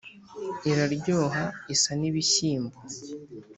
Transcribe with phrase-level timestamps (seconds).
[0.69, 1.43] iraryoha
[1.73, 2.77] isa n' ibishyimbo: